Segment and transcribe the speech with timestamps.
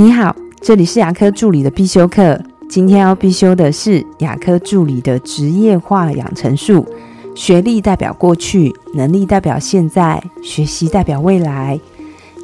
[0.00, 2.40] 你好，这里是牙科助理的必修课。
[2.68, 6.86] 今天要必修的是牙科助理的职业化养成术。
[7.34, 11.80] 学历代表过去，能力代表现在，学习代表未来。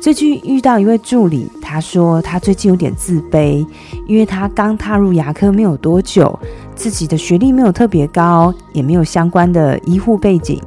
[0.03, 3.67] 最近遇到一位助理，他说他最近有点自卑，
[4.07, 6.39] 因为他刚踏入牙科没有多久，
[6.77, 10.63] 自己的学历没有特别高，也没有相关的医护背景。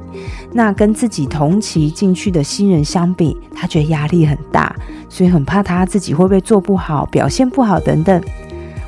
[0.52, 4.76] 那跟自己同期进去的新人相比，他觉得压力很大，
[5.08, 8.22] 所以很怕他自己会不会做不好、表现不好等等。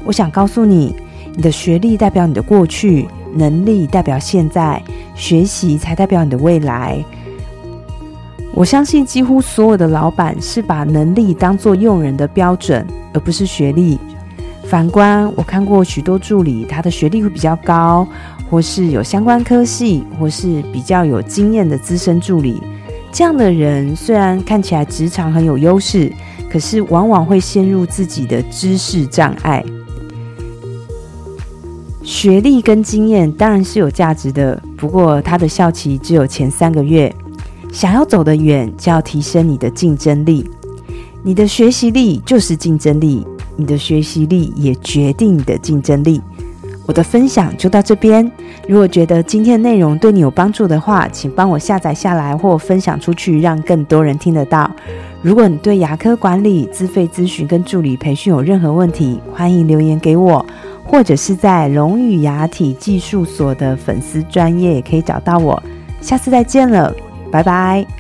[0.04, 0.94] 我想告诉你，
[1.34, 4.82] 你的学历代表你的过去，能力代表现在，
[5.14, 7.02] 学习才代表你的未来。
[8.52, 13.98] 我相信几乎所有的老板是把能力当做用人的标准，而不是学历。
[14.64, 18.06] 反观我看过许多助理，他的学历会比较高，
[18.50, 22.60] 或是有相关科系，或是比较有经验的资深助理。
[23.12, 26.12] 这样的人虽然看起来职场很有优势，
[26.50, 29.64] 可是往往会陷入自己的知识障碍。
[32.02, 37.12] 学历跟经验当然是有价值的，不过他的效期只有前三个月。
[37.72, 40.48] 想要走得远，就要提升你的竞争力。
[41.22, 46.20] 你的学习力就是竞争力，你的学习力也决定你的竞争力。
[46.86, 48.28] 我的分享就到这边。
[48.66, 54.68] 如果觉得今天的内容对你有帮助的话，请帮我下载下来或分享出去，让更多人听得到。
[55.22, 60.44] 如果你对牙科管理、自费咨询跟助理培训有任何问题，欢迎留言给我，
[60.82, 65.62] 或者是在龙语牙体技术所的粉丝专业也可以找到我。
[66.00, 66.92] 下次再见了。
[67.30, 67.99] 拜拜。